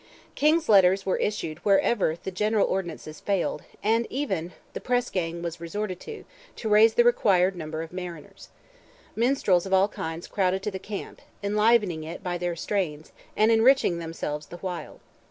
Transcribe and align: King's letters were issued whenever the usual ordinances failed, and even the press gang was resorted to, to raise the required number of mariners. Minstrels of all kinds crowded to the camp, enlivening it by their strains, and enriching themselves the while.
King's 0.33 0.67
letters 0.67 1.05
were 1.05 1.17
issued 1.17 1.59
whenever 1.59 2.15
the 2.15 2.31
usual 2.31 2.65
ordinances 2.65 3.19
failed, 3.19 3.61
and 3.83 4.07
even 4.09 4.51
the 4.73 4.81
press 4.81 5.11
gang 5.11 5.43
was 5.43 5.61
resorted 5.61 5.99
to, 5.99 6.25
to 6.55 6.69
raise 6.69 6.95
the 6.95 7.03
required 7.03 7.55
number 7.55 7.83
of 7.83 7.93
mariners. 7.93 8.49
Minstrels 9.15 9.67
of 9.67 9.75
all 9.75 9.87
kinds 9.87 10.25
crowded 10.25 10.63
to 10.63 10.71
the 10.71 10.79
camp, 10.79 11.21
enlivening 11.43 12.03
it 12.03 12.23
by 12.23 12.39
their 12.39 12.55
strains, 12.55 13.11
and 13.37 13.51
enriching 13.51 13.99
themselves 13.99 14.47
the 14.47 14.57
while. 14.57 15.01